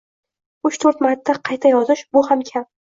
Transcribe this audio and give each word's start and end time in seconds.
Uch-to’rt 0.69 1.05
marta 1.07 1.37
qayta 1.51 1.77
yozish– 1.77 2.05
bu 2.19 2.29
ham 2.33 2.47
kam. 2.53 2.71